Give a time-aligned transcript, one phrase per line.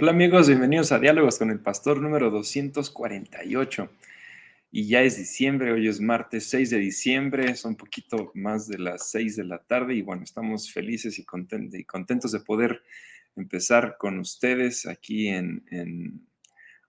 [0.00, 3.90] Hola amigos, bienvenidos a Diálogos con el Pastor número 248.
[4.70, 8.78] Y ya es diciembre, hoy es martes 6 de diciembre, son un poquito más de
[8.78, 12.80] las 6 de la tarde y bueno, estamos felices y, contentos, de poder
[13.34, 16.24] empezar con ustedes aquí en,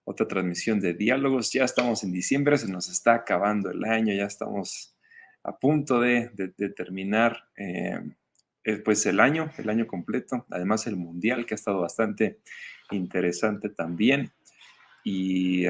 [0.04, 1.52] otra transmisión de Diálogos.
[1.52, 4.96] Ya estamos en diciembre, se nos está acabando el año, ya estamos
[5.42, 6.30] a punto de,
[6.76, 7.48] terminar.
[7.56, 7.98] Eh,
[8.84, 12.38] pues el año, el año completo, además el mundial que ha estado bastante
[12.90, 14.30] interesante también.
[15.04, 15.66] Y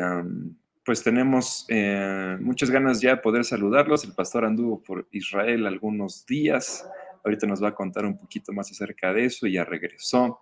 [0.84, 4.04] pues tenemos eh, muchas ganas ya de poder saludarlos.
[4.04, 6.84] El pastor anduvo por Israel algunos días.
[7.24, 9.46] Ahorita nos va a contar un poquito más acerca de eso.
[9.46, 10.40] Ya regresó.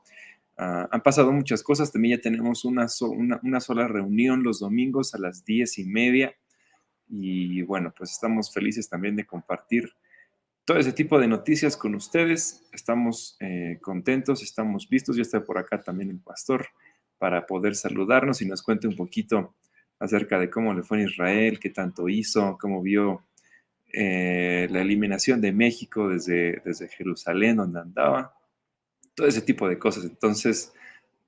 [0.57, 1.93] Ah, han pasado muchas cosas.
[1.93, 2.87] También ya tenemos una,
[3.43, 6.35] una, sola reunión los domingos a las diez y media.
[7.09, 9.93] Y bueno, pues estamos felices también de compartir
[10.69, 12.69] todo ese tipo de noticias con ustedes.
[12.75, 15.17] Estamos eh, contentos, estamos vistos.
[15.17, 16.69] Ya está por acá también el pastor
[17.17, 19.55] para poder saludarnos y nos cuente un poquito
[19.99, 23.25] acerca de cómo le fue en Israel, qué tanto hizo, cómo vio
[23.95, 28.35] eh, la eliminación de México desde, desde Jerusalén, donde andaba.
[29.15, 30.05] Todo ese tipo de cosas.
[30.05, 30.75] Entonces,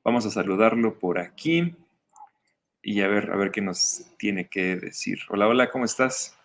[0.05, 1.75] vamos a saludarlo por aquí
[2.83, 5.21] y a ver, a ver qué nos tiene que decir.
[5.31, 6.37] Hola, hola, ¿cómo estás?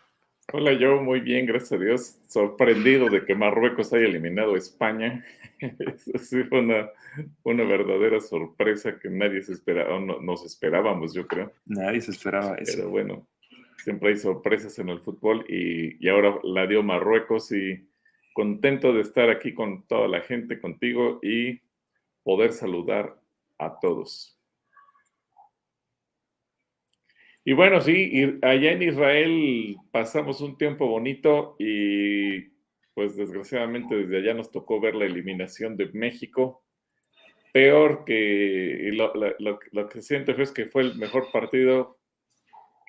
[0.54, 2.20] Hola, yo muy bien, gracias a Dios.
[2.28, 5.26] Sorprendido de que Marruecos haya eliminado a España.
[5.60, 6.90] Eso sí fue una,
[7.44, 11.52] una verdadera sorpresa que nadie se esperaba, no, nos esperábamos, yo creo.
[11.66, 12.74] Nadie se esperaba eso.
[12.76, 13.28] Pero bueno,
[13.84, 17.90] siempre hay sorpresas en el fútbol y, y ahora la dio Marruecos y
[18.34, 21.62] contento de estar aquí con toda la gente, contigo y
[22.24, 23.20] poder saludar
[23.58, 24.35] a todos.
[27.48, 32.42] Y bueno, sí, allá en Israel pasamos un tiempo bonito y
[32.96, 36.64] pues desgraciadamente desde allá nos tocó ver la eliminación de México.
[37.54, 42.00] Peor que lo, lo, que siento es que fue el mejor partido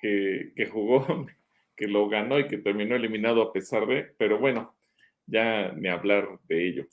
[0.01, 1.05] que, que, jugó,
[1.75, 4.75] que lo ganó y que terminó eliminado a pesar de, pero bueno,
[5.27, 6.87] ya ni hablar de ello.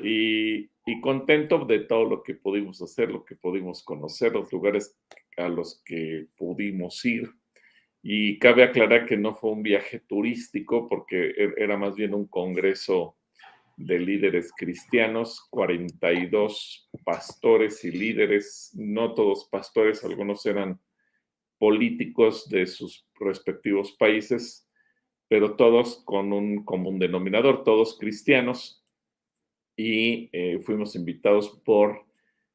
[0.00, 4.98] Y, y contento de todo lo que pudimos hacer, lo que pudimos conocer, los lugares
[5.36, 7.30] a los que pudimos ir.
[8.02, 12.26] Y cabe aclarar que no fue un viaje turístico porque e-, era más bien un
[12.26, 13.16] congreso
[13.76, 20.80] de líderes cristianos, 42 pastores y líderes, no todos pastores, algunos eran
[21.58, 24.68] políticos de sus respectivos países,
[25.28, 28.82] pero todos con un común denominador, todos cristianos,
[29.76, 32.04] y eh, fuimos invitados por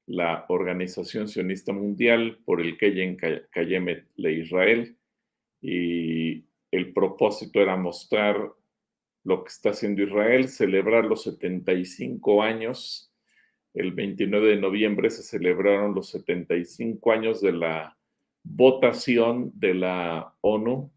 [0.07, 3.17] la Organización Sionista Mundial, por el Keyen
[3.51, 4.97] Kayemet de Israel,
[5.61, 8.51] y el propósito era mostrar
[9.23, 13.11] lo que está haciendo Israel, celebrar los 75 años.
[13.73, 17.97] El 29 de noviembre se celebraron los 75 años de la
[18.43, 20.89] votación de la ONU,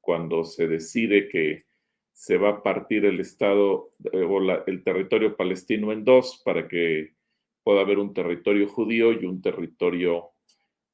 [0.00, 1.64] cuando se decide que
[2.12, 7.14] se va a partir el Estado eh, o el territorio palestino en dos para que
[7.62, 10.30] puede haber un territorio judío y un territorio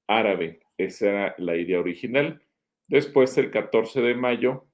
[0.06, 0.60] árabe.
[0.76, 2.42] Esa era la idea original.
[2.86, 4.66] Después, el 14 de mayo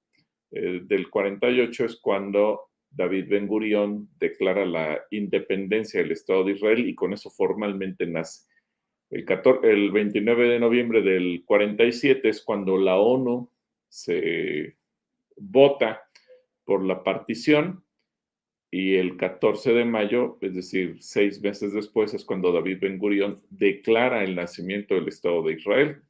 [0.50, 6.86] eh, del 48 es cuando David Ben Gurión declara la independencia del Estado de Israel
[6.88, 8.46] y con eso formalmente nace.
[9.10, 9.26] El,
[9.62, 13.50] el 29 de noviembre del 47 es cuando la ONU
[13.88, 14.76] se
[15.36, 16.02] vota
[16.64, 17.83] por la partición
[18.76, 23.40] y el 14 de mayo, es decir, seis meses después, es cuando David Ben Gurion
[23.48, 26.02] declara el nacimiento del Estado de Israel.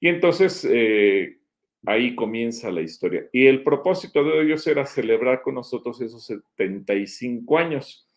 [0.00, 1.38] Y entonces eh,
[1.86, 3.28] ahí comienza la historia.
[3.32, 8.08] Y el propósito de ellos era celebrar con nosotros esos 75 años,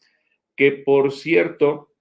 [0.56, 1.94] que por cierto,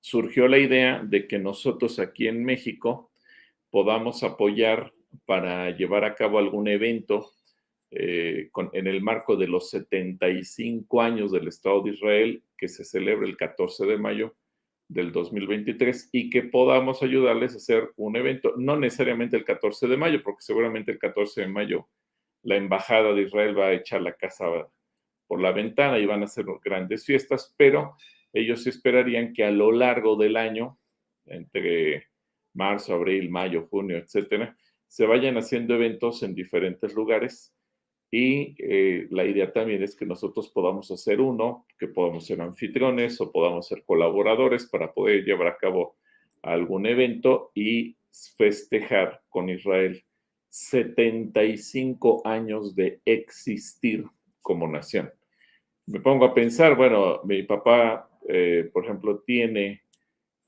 [0.00, 3.10] surgió la idea de que nosotros aquí en México
[3.70, 4.92] podamos apoyar
[5.24, 7.32] para llevar a cabo algún evento
[7.92, 13.26] eh, en el marco de los 75 años del Estado de Israel, que se celebra
[13.26, 14.36] el 14 de mayo
[14.88, 19.96] del 2023, y que podamos ayudarles a hacer un evento, no necesariamente el 14 de
[19.96, 21.88] mayo, porque seguramente el 14 de mayo
[22.42, 24.46] la Embajada de Israel va a echar la casa
[25.26, 27.96] por la ventana y van a hacer grandes fiestas, pero
[28.32, 30.78] ellos esperarían que a lo largo del año,
[31.26, 32.06] entre
[32.54, 37.54] marzo, abril, mayo, junio, etcétera, se vayan haciendo eventos en diferentes lugares
[38.10, 43.20] y eh, la idea también es que nosotros podamos hacer uno, que podamos ser anfitriones
[43.20, 45.96] o podamos ser colaboradores para poder llevar a cabo
[46.42, 47.96] algún evento y
[48.36, 50.02] festejar con Israel
[50.48, 54.04] 75 años de existir
[54.40, 55.10] como nación.
[55.86, 59.82] Me pongo a pensar, bueno, mi papá, eh, por ejemplo, tiene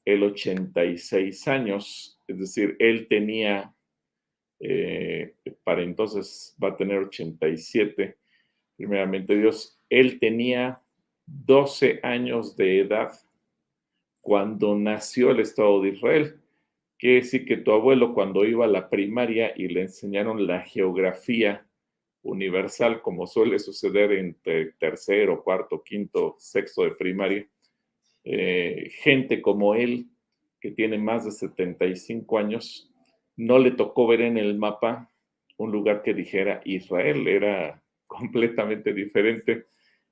[0.05, 3.73] el 86 años, es decir, él tenía,
[4.65, 8.17] eh, para entonces va a tener 87,
[8.77, 10.81] primeramente Dios, él tenía
[11.27, 13.13] 12 años de edad
[14.21, 16.41] cuando nació el Estado de Israel.
[16.97, 21.67] Quiere decir que tu abuelo cuando iba a la primaria y le enseñaron la geografía
[22.23, 27.49] universal, como suele suceder entre tercero, cuarto, quinto, sexto de primaria,
[28.23, 30.07] eh, gente como él,
[30.61, 32.92] que tiene más de 75 años,
[33.37, 35.11] no le tocó ver en el mapa
[35.57, 39.67] un lugar que dijera Israel, era completamente diferente.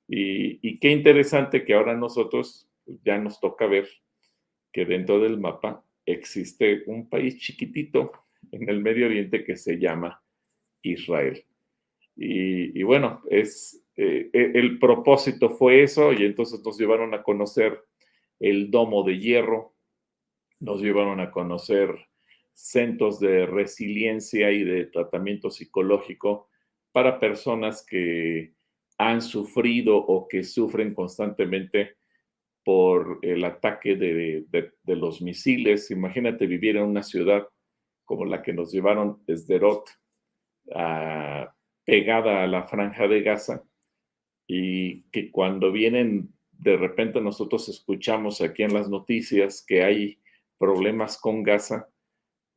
[0.07, 2.67] Y, qué interesante que ahora nosotros
[3.03, 3.87] ya nos toca ver
[4.71, 8.11] que dentro del mapa existe un país chiquitito
[8.51, 10.21] en el Medio Oriente que se llama
[10.81, 11.45] Israel.
[12.17, 17.81] Y, bueno, es, eh, e, el propósito fue eso y entonces nos llevaron a conocer
[18.39, 19.73] el domo de hierro,
[20.59, 22.10] nos llevaron a conocer
[22.61, 26.47] centros de resiliencia y de tratamiento psicológico
[26.91, 28.53] para personas que
[28.99, 31.95] han sufrido o que sufren constantemente
[32.63, 34.45] por el ataque de,
[34.85, 35.89] los misiles.
[35.89, 37.47] Imagínate vivir en una ciudad
[38.05, 39.89] como la que nos llevaron desde Rot,
[41.83, 43.63] pegada a la franja de Gaza,
[44.45, 50.19] y que cuando vienen, de repente nosotros escuchamos aquí en las noticias que hay
[50.59, 51.87] problemas con Gaza,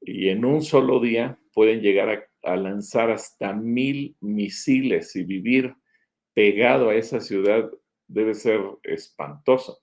[0.05, 5.75] y en un solo día pueden llegar a lanzar hasta mil misiles y vivir
[6.35, 7.71] pegado a esa ciudad
[8.07, 9.81] debe ser espantoso.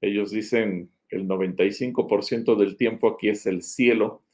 [0.00, 4.24] Ellos dicen el 95% del tiempo aquí es el cielo,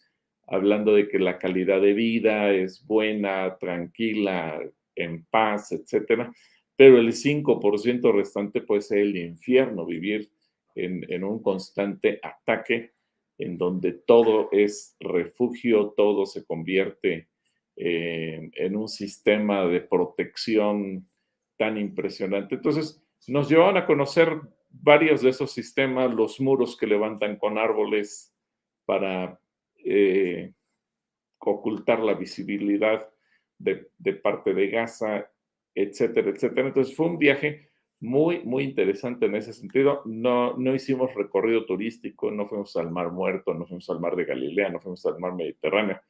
[0.47, 4.61] hablando de que la calidad de vida es buena, tranquila,
[4.97, 6.33] en paz, etcétera,
[6.77, 10.31] pero el 5% restante puede ser el infierno, vivir
[10.75, 12.93] en, un constante ataque
[13.41, 17.29] en donde todo es refugio, todo se convierte
[17.77, 21.09] en un sistema de protección
[21.57, 22.57] tan impresionante.
[22.57, 24.39] Entonces, nos llevaban a conocer
[24.69, 28.35] varios de esos sistemas, los muros que levantan con árboles
[28.85, 29.41] para
[29.85, 30.53] eh,
[31.39, 33.09] ocultar la visibilidad
[33.59, 35.31] de, parte de Gaza,
[35.75, 36.69] etcétera, etcétera.
[36.69, 37.70] Entonces fue un viaje
[38.01, 40.03] muy, muy interesante en ese sentido.
[40.07, 44.25] No, no hicimos recorrido turístico, no fuimos al Mar Muerto, no fuimos al Mar de
[44.25, 46.01] Galilea, no fuimos al Mar Mediterráneo.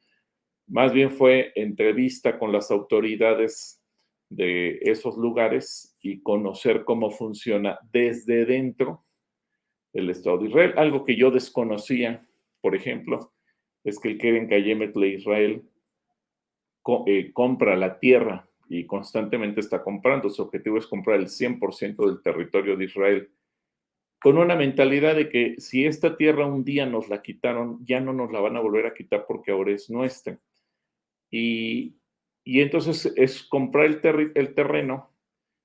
[0.67, 3.83] Más bien fue entrevista con las autoridades
[4.29, 9.03] de esos lugares y conocer cómo funciona desde dentro
[9.91, 10.73] el Estado de Israel.
[10.77, 12.25] Algo que yo desconocía,
[12.61, 13.33] por ejemplo,
[13.83, 15.63] es que el Keren Kayemet de Israel
[17.07, 20.29] eh, compra la tierra y constantemente está comprando.
[20.29, 23.29] Su objetivo es comprar el 100% del territorio de Israel
[24.19, 28.13] con una mentalidad de que si esta tierra un día nos la quitaron, ya no
[28.13, 30.39] nos la van a volver a quitar porque ahora es nuestra.
[31.31, 31.95] Y
[32.43, 35.13] y entonces es comprar el, el terreno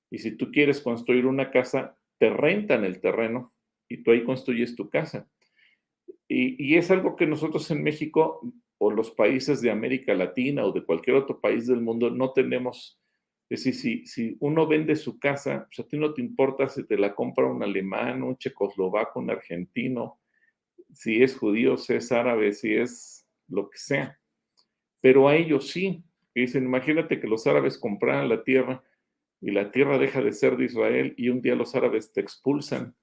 [0.09, 3.53] y si tú quieres construir una casa, te rentan el terreno
[3.89, 5.27] y tú ahí construyes tu casa.
[6.29, 8.41] Y, es algo que nosotros en México
[8.77, 12.99] o los países de América Latina o de cualquier otro país del mundo no tenemos.
[13.49, 16.97] Es decir, si, uno vende su casa, pues a ti no te importa si te
[16.97, 20.19] la compra un alemán, un checoslovaco, un argentino,
[20.93, 24.19] si es judío, si es árabe, si es lo que sea.
[25.01, 26.03] Pero a ellos sí,
[26.35, 28.83] dicen, imagínate que los árabes compraran la tierra
[29.39, 32.95] y la tierra deja de ser de Israel y un día los árabes te expulsan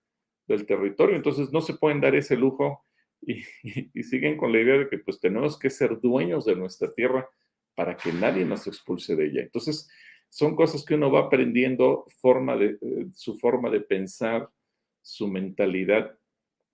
[0.47, 1.17] del territorio.
[1.17, 2.84] Entonces no se pueden dar ese lujo
[3.27, 7.29] y, siguen con la idea de que pues tenemos que ser dueños de nuestra tierra
[7.75, 9.43] para que nadie nos expulse de ella.
[9.43, 9.89] Entonces
[10.29, 14.49] son cosas que uno va aprendiendo forma de, eh, su forma de pensar,
[15.03, 16.19] su mentalidad.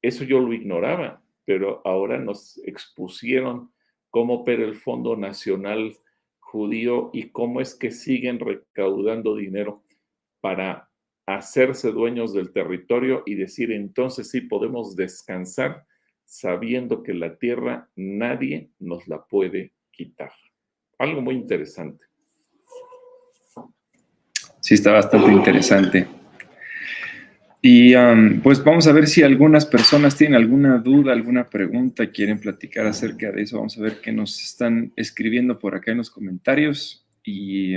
[0.02, 3.72] Eso yo lo ignoraba, pero ahora nos expusieron
[4.10, 5.96] cómo opera el Fondo Nacional
[6.38, 9.84] judío y cómo es que siguen recaudando dinero
[10.40, 10.90] para
[11.26, 15.86] hacerse dueños del territorio y decir entonces sí podemos descansar
[16.30, 20.30] sabiendo que la tierra nadie nos la puede quitar.
[20.96, 22.04] Algo muy interesante.
[24.60, 26.06] Sí, está bastante interesante.
[27.60, 27.94] Y
[28.44, 33.32] pues vamos a ver si algunas personas tienen alguna duda, alguna pregunta, quieren platicar acerca
[33.32, 33.56] de eso.
[33.56, 37.04] Vamos a ver qué nos están escribiendo por acá en los comentarios.
[37.24, 37.74] Y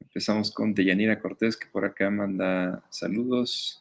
[0.00, 3.79] empezamos con Deyanira Cortés, que por acá manda saludos.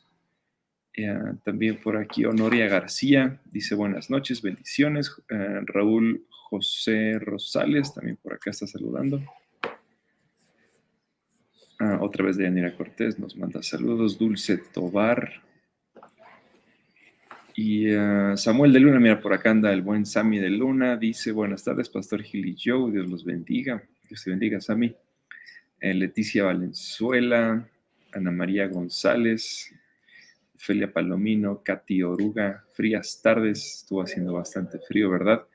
[0.98, 5.15] Ah, también por aquí Honoria García dice buenas noches, bendiciones.
[5.29, 9.22] Ah, Raúl José Rosales también por acá está saludando.
[11.79, 14.17] Ah, otra vez de Yanira Cortés nos manda saludos.
[14.17, 15.43] Dulce Tobar.
[17.55, 21.34] Y uh, Samuel de Luna, mira, por acá anda el buen Sammy de Luna, dice,
[21.34, 23.84] buenas tardes, Pastor Gil y Joe, Dios los bendiga.
[24.08, 24.96] Dios te bendiga, Sammy.
[25.81, 27.67] Eh, Leticia Valenzuela,
[28.13, 29.74] Ana María González,
[30.60, 35.48] Felia Palomino, Katy Oruga, frías tardes, estuvo haciendo bastante frío, ¿verdad?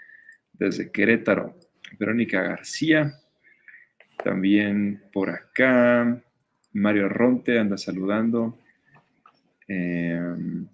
[0.50, 1.58] Desde Querétaro,
[1.98, 3.12] Verónica García,
[4.22, 6.22] también por acá,
[6.72, 8.58] Mario Ronte anda saludando.
[9.68, 10.66] Em,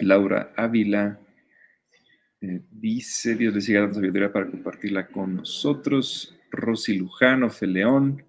[0.00, 1.20] Laura Ávila
[2.40, 6.34] eh, dice, Dios le siga dando sabiduría para compartirla con nosotros.
[6.50, 8.24] Rosy Lujano, Feleón,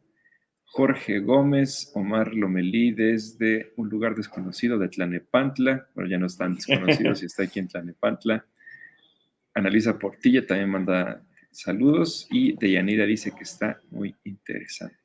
[0.71, 7.19] Jorge Gómez, Omar Lomelí desde un lugar desconocido de Tlanepantla, bueno, ya no están desconocidos
[7.19, 8.45] si está aquí en Tlanepantla.
[9.53, 14.95] Analiza Portilla también manda saludos y Deyanira dice que está muy interesante.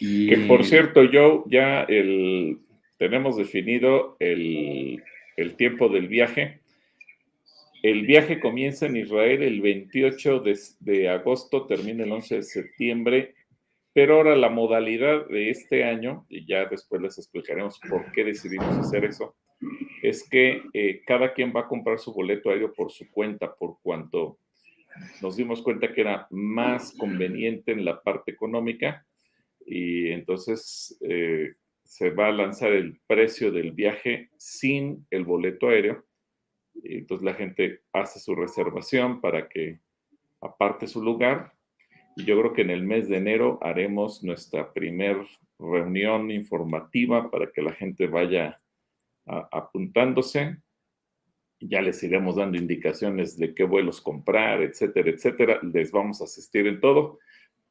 [0.00, 0.28] Y...
[0.28, 2.58] Que por cierto, yo ya el,
[2.98, 5.00] tenemos definido el,
[5.36, 6.58] el tiempo del viaje.
[7.84, 13.34] El viaje comienza en Israel el 28 de, de, agosto, termina el 11 de septiembre,
[13.94, 18.76] pero ahora la modalidad de este año, y ya después les explicaremos por qué decidimos
[18.76, 19.36] hacer eso,
[20.02, 23.78] es que eh, cada quien va a comprar su boleto aéreo por su cuenta, por
[23.80, 24.38] cuanto
[25.22, 29.06] nos dimos cuenta que era más conveniente en la parte económica
[29.66, 36.04] y entonces eh, se va a lanzar el precio del viaje sin el boleto aéreo.
[36.82, 39.80] Entonces la gente hace su reservación para que
[40.40, 41.53] aparte su lugar.
[42.16, 45.16] Yo creo que en el mes de enero haremos nuestra primer
[45.58, 48.60] reunión informativa para que la gente vaya
[49.26, 50.58] apuntándose.
[51.60, 55.60] Ya les iremos dando indicaciones de qué vuelos comprar, etcétera, etcétera.
[55.62, 57.18] Les vamos a asistir en todo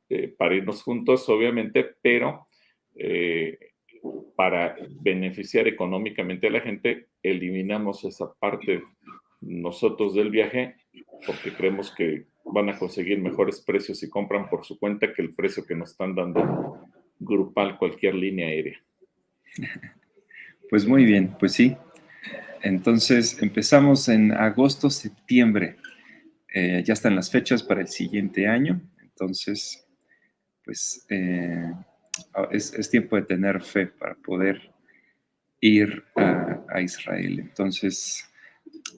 [0.10, 2.48] eh, para irnos juntos, obviamente, pero
[2.96, 3.58] eh,
[4.36, 8.84] para beneficiar económicamente a la gente, eliminamos esa parte
[9.42, 10.76] nosotros del viaje
[11.26, 15.34] porque creemos que van a conseguir mejores precios si compran por su cuenta que el
[15.34, 16.88] precio que nos están dando
[17.20, 18.82] grupal cualquier línea aérea.
[20.70, 21.78] Pues muy bien, pues sí.
[22.64, 25.76] Entonces empezamos en agosto, septiembre.
[26.52, 28.82] Eh, ya están las fechas para el siguiente año.
[29.00, 29.86] Entonces,
[30.64, 31.72] pues eh,
[32.52, 34.72] es, tiempo de tener fe para poder
[35.60, 37.40] ir a, Israel.
[37.40, 38.28] Entonces,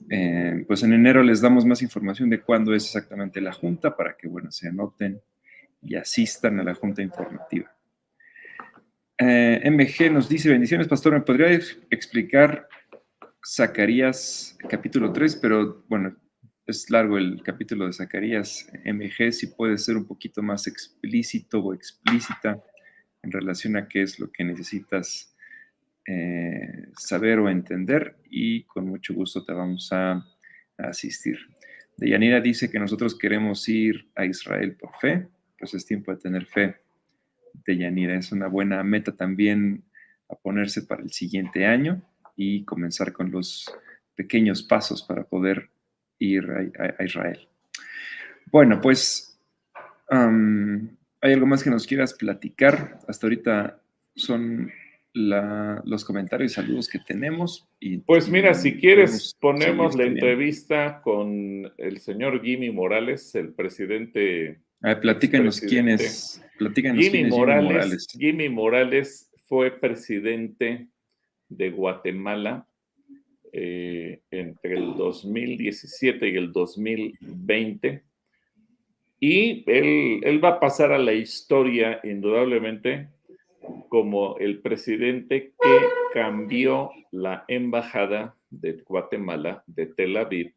[0.08, 4.16] eh, pues en enero les damos más información de cuándo es exactamente la junta para
[4.16, 5.20] que, bueno, se anoten
[5.82, 7.72] y asistan a la junta informativa.
[9.18, 11.50] Eh, MG nos dice, bendiciones, pastor, ¿me podría
[11.90, 12.68] explicar
[13.44, 15.36] Zacarías capítulo 3?
[15.36, 16.14] Pero bueno,
[16.66, 18.68] es largo el capítulo de Zacarías.
[18.84, 22.62] MG, si puede ser un poquito más explícito o explícita
[23.22, 25.35] en relación a qué es lo que necesitas
[26.06, 30.24] eh, saber o entender y con mucho gusto te vamos a,
[30.78, 31.38] asistir.
[31.96, 35.26] Deyanira dice que nosotros queremos ir a Israel por fe,
[35.58, 36.76] pues es tiempo de tener fe.
[37.64, 39.84] Deyanira es una buena meta también
[40.28, 42.02] a ponerse para el siguiente año
[42.36, 43.74] y comenzar con los
[44.14, 45.70] pequeños pasos para poder
[46.18, 46.46] ir
[46.78, 47.48] a, Israel.
[48.52, 49.40] Bueno, pues
[50.08, 53.00] ¿Hay algo más que nos quieras platicar?
[53.08, 53.80] Hasta ahorita
[54.14, 54.70] son
[55.16, 57.68] los comentarios y saludos que tenemos.
[57.80, 64.60] Y, pues mira, si quieres, ponemos la entrevista con el señor Jimmy Morales, el presidente.
[64.82, 66.42] A platícanos quién es.
[66.58, 69.30] Platícanos Jimmy, Morales, Jimmy Morales.
[69.46, 70.88] fue presidente
[71.48, 72.66] de Guatemala
[73.52, 78.06] eh, entre el 2017 y el 2020
[79.18, 83.08] y él, va a pasar a la historia, indudablemente,
[83.88, 85.78] como el presidente que
[86.12, 90.54] cambió la embajada de Guatemala de Tel Aviv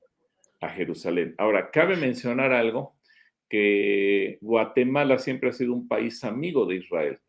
[0.62, 1.36] a Jerusalén.
[1.38, 2.96] Ahora, cabe mencionar algo,
[3.50, 7.20] que Guatemala siempre ha sido un país amigo de Israel.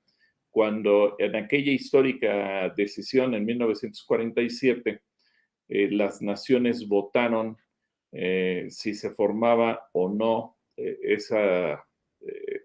[0.50, 5.00] Cuando en aquella histórica decisión en 1947,
[5.68, 7.56] eh, las naciones votaron
[8.12, 11.86] eh, si se formaba o no eh, esa,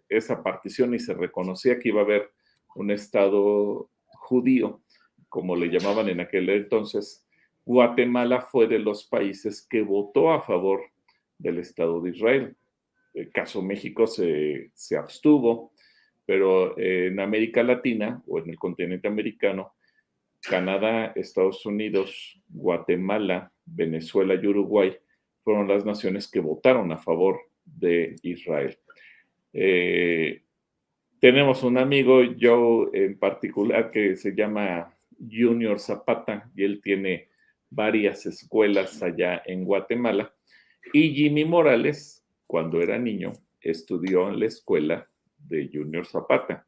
[0.10, 2.32] esa partición y se reconocía que iba a haber
[2.76, 4.82] un Estado judío,
[5.30, 7.26] como le llamaban en aquel entonces,
[7.66, 10.82] Guatemala fue de los países que votó a favor
[11.38, 12.56] del Estado de Israel.
[13.14, 15.72] El caso México se, se abstuvo,
[16.26, 19.74] pero en América Latina o en el continente americano,
[20.42, 24.96] Canadá, Estados Unidos, Guatemala, Venezuela y Uruguay
[25.44, 28.78] fueron las naciones que votaron a favor de Israel.
[29.54, 30.44] Eh,
[31.26, 37.30] tenemos un amigo, yo en particular, que se llama Junior Zapata, y él tiene
[37.68, 40.32] varias escuelas allá en Guatemala.
[40.94, 46.68] Y Jimmy Morales, cuando era niño, estudió en la escuela de Junior Zapata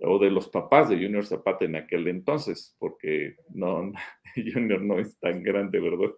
[0.00, 3.92] o de los papás de Junior Zapata en aquel entonces, porque no,
[4.34, 6.14] Junior no es tan grande, ¿verdad?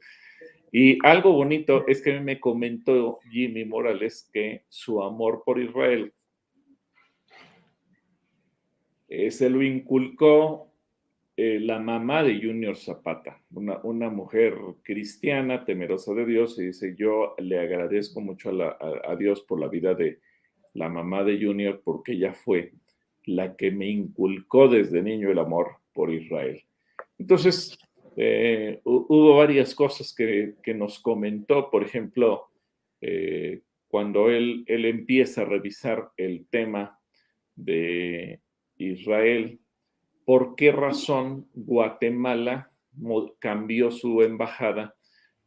[0.71, 6.13] Y algo bonito es que me comentó Jimmy Morales que su amor por Israel
[9.09, 10.67] se lo inculcó
[11.39, 16.95] eh, la mamá de Junior Zapata, una, una, mujer cristiana, temerosa de Dios, y dice,
[16.97, 20.21] yo le agradezco mucho a, Dios por la vida de
[20.73, 22.73] la mamá de Junior, porque ella fue
[23.25, 26.63] la que me inculcó desde niño el amor por Israel.
[27.19, 27.79] Entonces,
[28.17, 32.49] eh, hubo varias cosas que, nos comentó, por ejemplo,
[33.03, 36.99] eh, cuando él, él empieza a revisar el tema
[37.57, 38.41] de
[38.79, 39.61] Israel,
[40.25, 42.71] ¿por qué razón Guatemala
[43.39, 44.95] cambió su embajada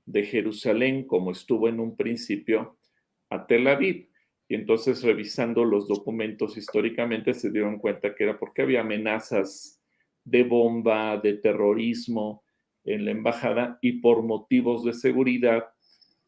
[0.06, 2.78] de Jerusalén, como estuvo en un principio,
[3.30, 4.10] a Tel Aviv?
[4.48, 9.80] Y entonces revisando los documentos históricamente se dieron cuenta que era porque había amenazas
[10.24, 12.44] de bomba, de terrorismo
[12.84, 15.66] en la embajada y por motivos de seguridad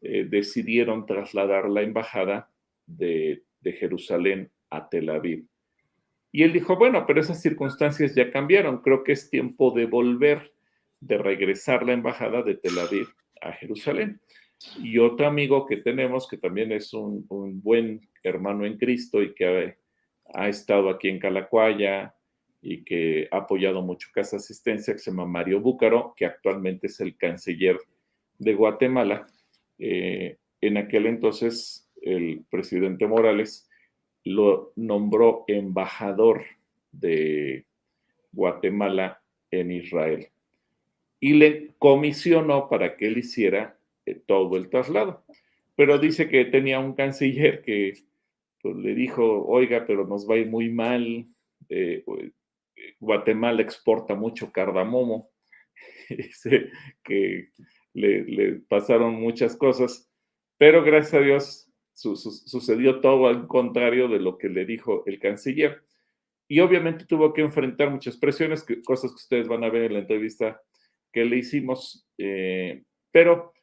[0.01, 2.51] eh, decidieron trasladar la embajada
[2.85, 5.50] de, de Jerusalén a Tel Aviv.
[6.31, 10.53] Y él dijo, bueno, pero esas circunstancias ya cambiaron, creo que es tiempo de volver,
[10.99, 13.07] de regresar la embajada de Tel Aviv
[13.41, 14.21] a Jerusalén.
[14.81, 17.25] Y otro amigo que tenemos, que también es un,
[17.61, 19.75] buen hermano en Cristo y que
[20.33, 22.15] ha, estado aquí en Calacuaya
[22.61, 26.99] y que ha apoyado mucho Casa Asistencia, que se llama Mario Búcaro, que actualmente es
[26.99, 27.77] el canciller
[28.37, 29.25] de Guatemala.
[29.79, 33.67] Eh, en aquel entonces, el presidente Morales
[34.23, 36.43] lo nombró embajador
[36.91, 37.65] de
[38.31, 40.27] Guatemala en Israel
[41.19, 45.23] y le comisionó para que él hiciera eh, todo el traslado.
[45.75, 47.93] Pero dice que tenía un canciller que
[48.61, 51.25] pues, le dijo, oiga, pero nos va a ir muy mal,
[51.69, 52.31] eh, pues,
[52.99, 55.29] Guatemala exporta mucho cardamomo,
[57.03, 57.49] que
[57.93, 60.09] le, pasaron muchas cosas,
[60.57, 61.70] pero gracias a Dios
[62.01, 65.83] sucedió todo al contrario de lo que le dijo el canciller.
[66.47, 69.99] Y obviamente tuvo que enfrentar muchas presiones, cosas que ustedes van a ver en la
[69.99, 70.61] entrevista
[71.11, 73.53] que le hicimos, eh, pero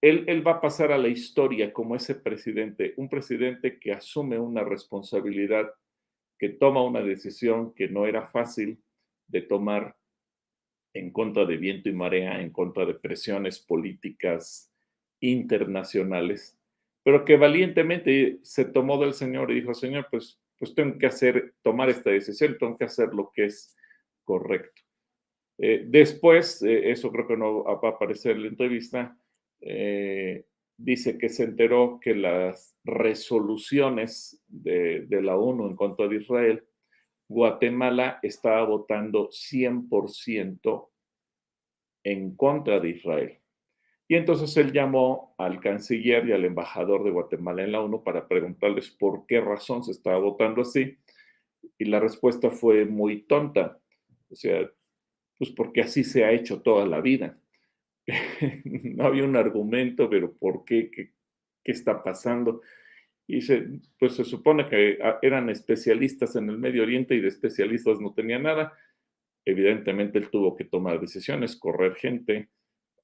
[0.00, 4.62] él, va a pasar a la historia como ese presidente, un presidente que asume una
[4.62, 5.72] responsabilidad,
[6.38, 8.78] que toma una decisión que no era fácil
[9.26, 9.96] de tomar
[10.94, 14.72] en contra de viento y marea, en contra de presiones políticas
[15.20, 16.55] internacionales,
[17.06, 21.54] pero que valientemente se tomó del Señor y dijo, Señor, pues, pues tengo que hacer,
[21.62, 23.76] tomar esta decisión, tengo que hacer lo que es
[24.24, 24.82] correcto.
[25.56, 29.16] Eh, después, eh, eso creo que no va a aparecer en la entrevista,
[29.60, 36.64] eh, dice que se enteró que las resoluciones de, la ONU en contra de Israel,
[37.28, 40.90] Guatemala estaba votando 100%
[42.02, 43.38] en contra de Israel.
[44.08, 48.28] Y entonces él llamó al canciller y al embajador de Guatemala en la ONU para
[48.28, 50.98] preguntarles por qué razón se estaba votando así.
[51.78, 53.80] Y la respuesta fue muy tonta.
[54.30, 54.70] O sea,
[55.38, 57.38] pues porque así se ha hecho toda la vida.
[58.64, 60.90] no había un argumento, pero ¿por qué?
[60.90, 61.12] ¿Qué,
[61.64, 62.62] está pasando?
[63.26, 63.66] Y se,
[63.98, 68.14] pues se supone que ah, eran especialistas en el Medio Oriente y de especialistas no
[68.14, 68.72] tenía nada.
[69.44, 72.50] Evidentemente él tuvo que tomar decisiones, correr gente,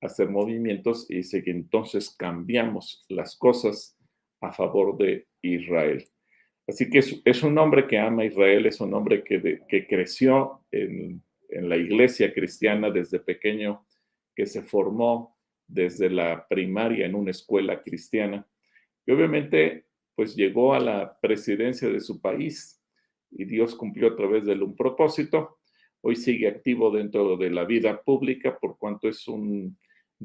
[0.02, 3.96] hacer movimientos y dice que entonces cambiamos las cosas
[4.40, 6.04] a favor de Israel.
[6.66, 10.64] Así que es, un hombre que ama a Israel, es un hombre que, que creció
[10.70, 13.84] en, en, la iglesia cristiana desde pequeño
[14.34, 15.36] que se formó
[15.66, 18.46] desde la primaria en una escuela cristiana
[19.06, 22.80] y obviamente pues llegó a la presidencia de su país
[23.30, 25.58] y Dios cumplió a través de él un propósito.
[26.00, 29.76] Hoy sigue activo dentro de la vida pública por cuanto es un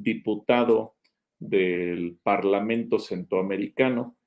[0.01, 0.95] diputado
[1.39, 4.17] del Parlamento Centroamericano.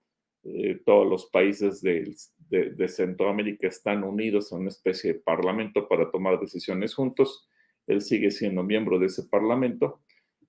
[0.42, 2.14] Eh, todos los países de,
[2.88, 7.50] Centroamérica están unidos en una especie de parlamento para tomar decisiones juntos
[7.90, 10.00] él sigue siendo miembro de ese parlamento.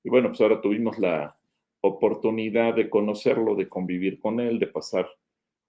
[0.03, 1.37] Y bueno, pues ahora tuvimos la
[1.81, 5.09] oportunidad de conocerlo, de convivir con él, de pasar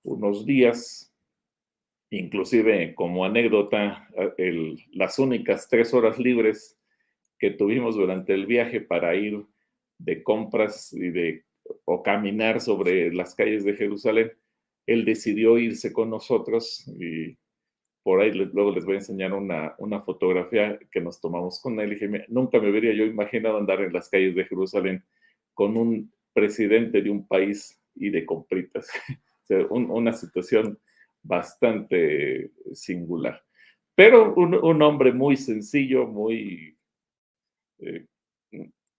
[0.02, 1.14] unos días,
[2.10, 4.08] inclusive como anécdota,
[4.92, 6.78] las únicas tres horas libres
[7.42, 9.44] que tuvimos durante el viaje para ir
[9.98, 11.44] de compras y de
[11.84, 14.30] o caminar sobre las calles de Jerusalén,
[14.86, 17.36] él decidió irse con nosotros y
[18.04, 21.90] por ahí luego les voy a enseñar una, una, fotografía que nos tomamos con él.
[21.90, 25.04] Y dije, nunca me hubiera yo imaginado andar en las calles de Jerusalén
[25.52, 28.88] con un presidente de un país y de compritas.
[29.70, 30.78] una situación
[31.24, 33.42] bastante singular.
[33.96, 36.76] Pero un, hombre muy sencillo, muy,
[37.82, 38.06] eh,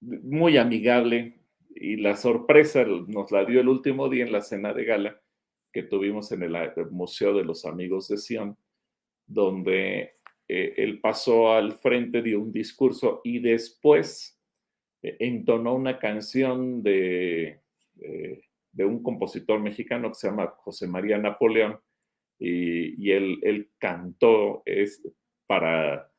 [0.02, 1.40] muy amigable.
[1.76, 5.22] Y la sorpresa nos la dio el último día en la cena de gala
[5.72, 6.56] que tuvimos en el
[6.92, 8.56] Museo de los Amigos de Sion
[9.26, 10.16] donde
[10.48, 14.40] eh, él pasó al frente, dio un discurso y después
[15.02, 17.62] eh, entonó una canción de,
[18.02, 18.42] eh,
[18.72, 21.80] de un compositor mexicano que se llama José María Napoleón
[22.40, 25.02] y, él, él, cantó es,
[25.48, 26.12] para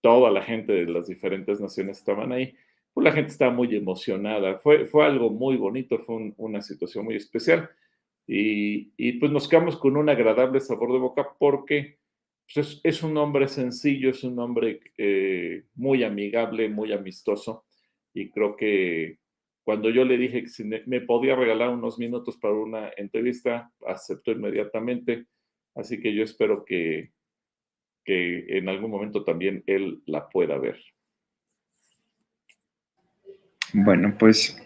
[0.00, 2.54] toda la gente de las diferentes naciones estaban ahí.
[2.92, 4.58] Pues la gente estaba muy emocionada.
[4.58, 7.70] Fue, fue algo muy bonito, fue una situación muy especial.
[8.26, 11.98] Y, y, pues nos quedamos con un agradable sabor de boca porque
[12.52, 17.64] pues, es, un hombre sencillo, es un hombre eh, muy amigable, muy amistoso
[18.12, 19.18] y creo que
[19.62, 24.32] cuando yo le dije que si me podía regalar unos minutos para una entrevista, aceptó
[24.32, 25.26] inmediatamente.
[25.74, 27.12] Así que yo espero que,
[28.04, 30.78] que en algún momento también él la pueda ver.
[33.72, 34.56] Bueno, pues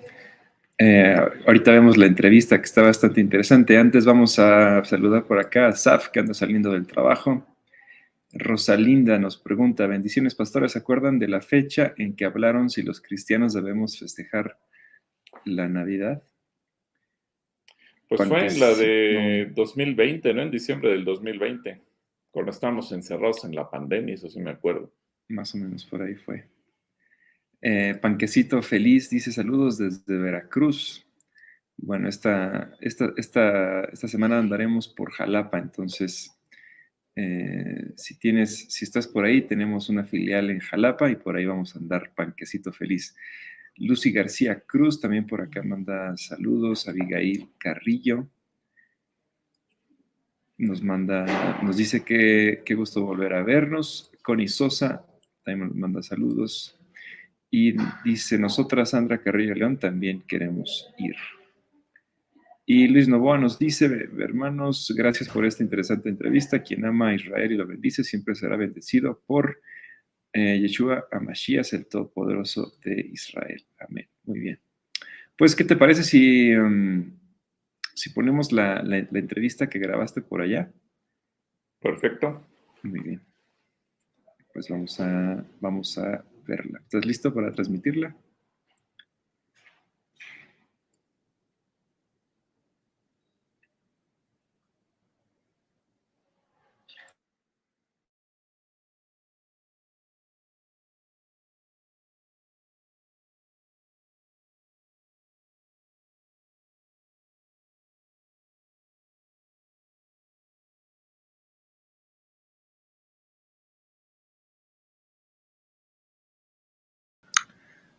[0.79, 1.15] eh,
[1.47, 3.77] ahorita vemos la entrevista que está bastante interesante.
[3.77, 7.47] Antes vamos a saludar por acá a Saf, que anda saliendo del trabajo.
[8.33, 13.01] Rosalinda nos pregunta, bendiciones pastores, ¿se acuerdan de la fecha en que hablaron si los
[13.01, 14.59] cristianos debemos festejar
[15.45, 16.23] la Navidad?
[18.09, 20.43] Pues fue en la de 2020, ¿no?
[20.43, 21.81] En diciembre del 2020,
[22.35, 24.93] cuando estábamos encerrados en la pandemia, eso sí me acuerdo.
[25.29, 26.49] Más o menos por ahí fue.
[27.63, 31.07] Eh, Panquecito Feliz dice saludos desde Veracruz.
[31.77, 36.37] Bueno, esta, esta, esta, esta semana andaremos por Jalapa, entonces
[37.15, 41.47] eh, si tienes, si estás por ahí, tenemos una filial en Jalapa y por ahí
[41.47, 43.15] vamos a andar panquecito feliz.
[43.77, 46.89] Lucy García Cruz también por acá manda saludos.
[46.89, 48.29] Abigail Carrillo
[50.59, 54.11] nos manda, nos dice que qué gusto volver a vernos.
[54.23, 55.05] Connie Sosa
[55.45, 56.79] también nos manda saludos.
[57.51, 61.15] Y dice, nosotras, Sandra Carrillo León, también queremos ir.
[62.67, 66.63] Y Luis Novoa nos dice, hermanos, gracias por esta interesante entrevista.
[66.63, 69.61] Quien ama a Israel y lo bendice siempre será bendecido por
[70.33, 73.63] eh, Yeshua Amashiach, el Todopoderoso de Israel.
[73.79, 74.09] Amén.
[74.25, 74.59] Muy bien.
[75.37, 77.13] Pues, ¿qué te parece si, um,
[77.95, 80.73] si ponemos la, la, entrevista que grabaste por allá?
[81.81, 82.47] Perfecto.
[82.83, 83.23] Muy bien.
[84.53, 86.81] Pues vamos a, vamos a verla.
[86.81, 88.15] ¿Estás listo para transmitirla?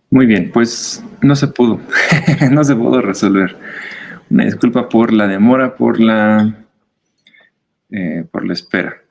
[0.09, 1.79] Muy bien, pues no se pudo,
[2.51, 3.57] no se pudo resolver.
[4.29, 6.65] Una disculpa por la demora, por la,
[7.89, 9.01] eh, por la espera.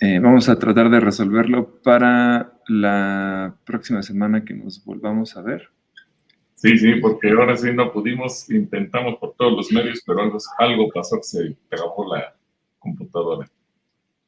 [0.00, 5.70] Eh, vamos a tratar de resolverlo para la próxima semana que nos volvamos a ver.
[6.54, 10.88] Sí, sí, porque ahora sí no pudimos, intentamos por todos los medios, pero algo, algo
[10.92, 12.34] pasó que se trabó la
[12.78, 13.48] computadora.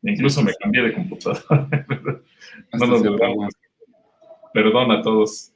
[0.02, 1.68] Incluso me cambié de computadora.
[2.72, 3.02] no nos
[4.52, 5.52] Perdón a todos.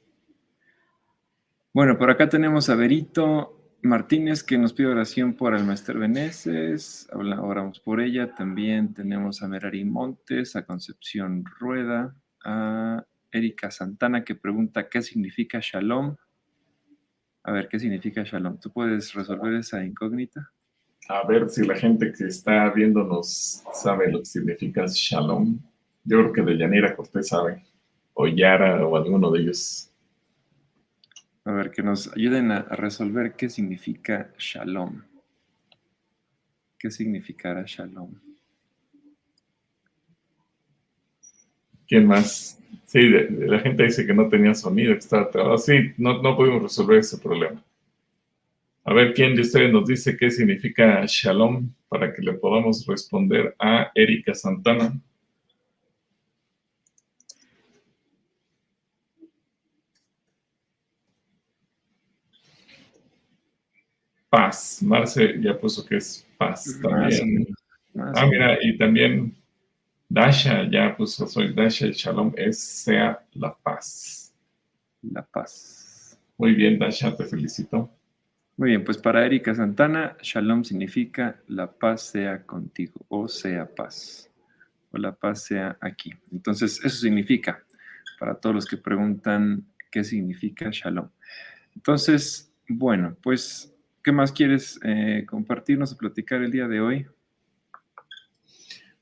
[1.73, 7.07] Bueno, por acá tenemos a Berito Martínez que nos pide oración por el Maestro Veneces.
[7.13, 8.35] Oramos por ella.
[8.35, 15.59] También tenemos a Merari Montes, a Concepción Rueda, a Erika Santana que pregunta qué significa
[15.61, 16.17] Shalom.
[17.43, 18.59] A ver, ¿qué significa Shalom?
[18.59, 20.51] ¿Tú puedes resolver esa incógnita?
[21.07, 25.57] A ver si la gente que está viéndonos sabe lo que significa Shalom.
[26.03, 27.63] Yo creo que de Yanira Cortés sabe,
[28.13, 29.87] o Yara, o alguno de ellos.
[31.43, 35.01] A ver, que nos ayuden a, resolver qué significa shalom.
[36.77, 38.13] ¿Qué significará shalom?
[41.87, 42.59] ¿Quién más?
[42.85, 45.57] Sí, la gente dice que no tenía sonido, que estaba trabado.
[45.57, 47.61] Sí, no, no pudimos resolver ese problema.
[48.83, 53.55] A ver, ¿quién de ustedes nos dice qué significa shalom para que le podamos responder
[53.59, 54.93] a Erika Santana?
[64.31, 64.81] Paz.
[64.81, 67.45] Marce ya puso que es paz también.
[68.15, 69.35] ah, mira, y también
[70.09, 74.33] Dasha, ya puso, soy Dasha, el shalom es sea la paz.
[75.03, 76.17] La paz.
[76.37, 77.91] Muy bien, Dasha, te felicito.
[78.57, 84.29] Muy bien, pues para Erika Santana, shalom significa la paz sea contigo o sea paz
[84.91, 86.13] o la paz sea aquí.
[86.31, 87.63] Entonces, eso significa,
[88.19, 91.09] para todos los que preguntan qué significa shalom.
[91.75, 93.70] Entonces, bueno, pues,
[94.03, 97.07] ¿qué más quieres eh, compartirnos o platicar el día de hoy?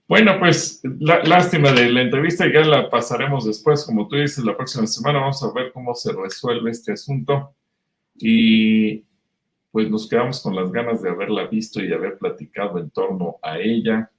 [0.07, 4.87] Bueno, pues lástima de la entrevista, ya la pasaremos después, como tú dices, la próxima
[4.87, 7.53] semana vamos a ver cómo se resuelve este asunto
[8.15, 9.03] y
[9.71, 13.59] pues nos quedamos con las ganas de haberla visto y haber platicado en torno a
[13.59, 14.09] ella.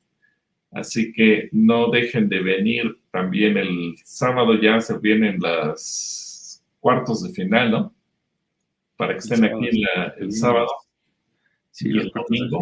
[0.71, 7.31] Así que no dejen de venir también el sábado, ya se vienen las cuartos de
[7.31, 7.95] final, ¿no?
[9.01, 9.83] Para que estén aquí
[10.19, 10.69] el sábado
[11.71, 12.61] sí, y el domingo.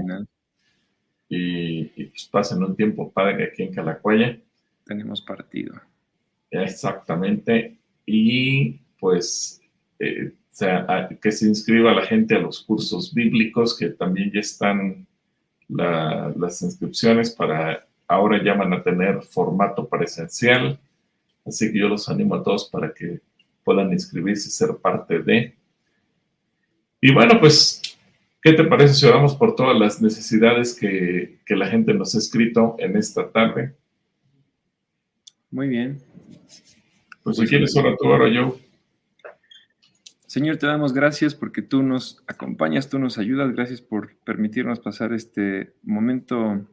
[1.29, 4.39] Y, pues pasen un tiempo padre aquí en Calacuaya.
[4.85, 5.75] Tenemos partido.
[6.51, 7.77] Exactamente.
[8.07, 9.61] Y pues
[9.99, 15.07] eh, sea, que se inscriba la gente a los cursos bíblicos, que también ya están
[15.69, 20.81] las inscripciones para ahora ya van a tener formato presencial,
[21.45, 23.21] así que yo los animo a todos para que
[23.63, 25.58] puedan inscribirse y ser parte de.
[27.01, 27.81] Y bueno, pues,
[28.43, 32.77] ¿qué te parece si oramos por todas las necesidades que, la gente nos ha escrito
[32.79, 33.77] en esta tarde?
[35.51, 36.03] Muy bien.
[37.23, 38.59] Pues si quieres, ora tú, ora yo.
[40.27, 43.53] Señor, te damos gracias porque tú nos acompañas, tú nos ayudas.
[43.53, 46.67] Gracias por permitirnos pasar este momento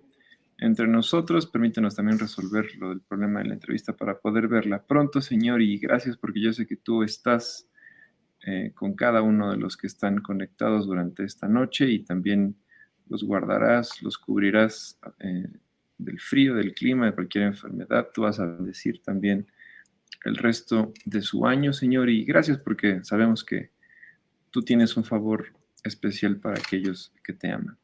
[0.58, 1.46] entre nosotros.
[1.46, 5.78] Permítenos también resolver lo del problema de la entrevista para poder verla pronto, Señor, y
[5.78, 7.70] gracias porque yo sé que tú estás
[8.48, 12.56] eh, con cada uno de los que están conectados durante esta noche y también
[13.10, 15.48] los guardarás, los cubrirás eh,
[15.98, 18.10] del frío, del clima, de cualquier enfermedad.
[18.14, 19.48] Tú vas a decir también
[20.26, 23.72] el resto de su año, Señor, y gracias porque sabemos que
[24.52, 25.48] tú tienes un favor
[25.84, 27.78] especial para aquellos que te aman.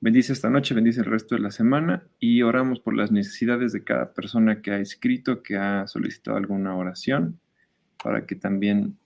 [0.00, 3.84] Bendice esta noche, bendice el resto de la semana y oramos por las necesidades de
[3.84, 7.38] cada persona que ha escrito, que ha solicitado alguna oración,
[8.02, 8.98] para que también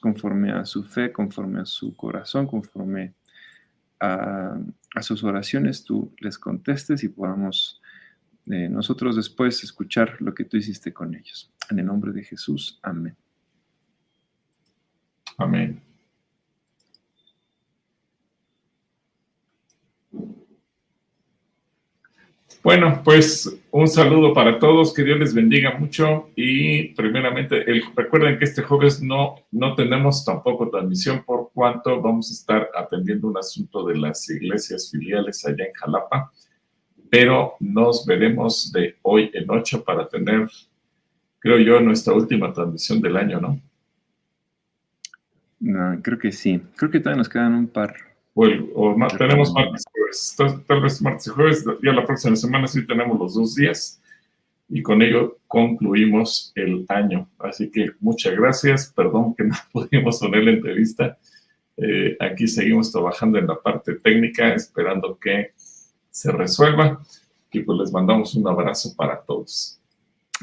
[0.00, 3.14] conforme a su fe, conforme a su corazón, conforme
[4.00, 4.58] a,
[5.00, 7.80] sus oraciones, tú les contestes y podamos
[8.46, 11.50] eh, nosotros después escuchar lo que tú hiciste con ellos.
[11.70, 13.16] En el nombre de Jesús, amén.
[15.38, 15.81] Amén.
[22.62, 27.64] Bueno, pues un saludo para todos, que Dios les bendiga mucho y primeramente
[27.96, 33.26] recuerden que este jueves no, no tenemos tampoco transmisión por cuanto vamos a estar atendiendo
[33.26, 36.30] un asunto de las iglesias filiales allá en Jalapa,
[37.10, 40.48] pero nos veremos de hoy en ocho para tener,
[41.40, 43.60] creo yo, nuestra última transmisión del año, ¿no?
[45.58, 46.62] No, creo que sí.
[46.76, 50.64] Creo que todavía nos quedan un par o, tenemos martes jueves.
[50.66, 54.00] Tal, vez martes y jueves, ya la próxima semana sí tenemos los dos días
[54.68, 57.28] y con ello concluimos el año.
[57.38, 61.18] Así que muchas gracias, perdón que no pudimos poner la entrevista.
[61.76, 65.52] Eh, aquí seguimos trabajando en la parte técnica, esperando que
[66.10, 67.02] se resuelva
[67.50, 69.78] y pues les mandamos un abrazo para todos.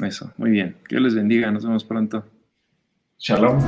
[0.04, 0.76] Eso, muy bien.
[0.88, 2.24] Que Dios les bendiga, nos vemos pronto.
[3.18, 3.60] Shalom.